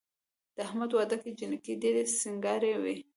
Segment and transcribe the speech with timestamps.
[0.55, 2.95] د احمد واده کې جینکۍ ډېرې سینګار وې.